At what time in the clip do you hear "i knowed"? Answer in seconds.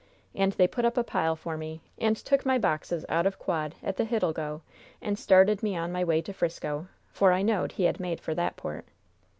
7.31-7.73